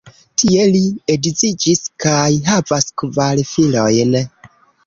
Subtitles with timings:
[0.43, 0.81] Tie li
[1.15, 4.19] edziĝis kaj havas kvar filojn.